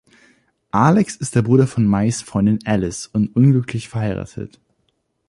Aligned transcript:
Alex 0.71 1.15
ist 1.15 1.35
der 1.35 1.43
Bruder 1.43 1.67
von 1.67 1.85
Mays 1.85 2.23
Freundin 2.23 2.57
Alice 2.65 3.05
und 3.05 3.35
unglücklich 3.35 3.87
verheiratet. 3.87 4.59